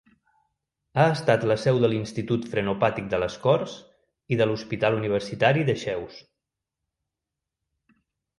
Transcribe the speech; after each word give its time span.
Ha 1.01 1.03
estat 1.17 1.43
la 1.51 1.57
seu 1.63 1.81
de 1.83 1.91
l'Institut 1.91 2.47
Frenopàtic 2.53 3.11
de 3.11 3.19
les 3.25 3.35
Corts 3.45 3.75
i 4.37 4.41
de 4.41 4.49
l'Hospital 4.49 4.99
Universitari 5.03 5.67
Dexeus. 5.69 6.19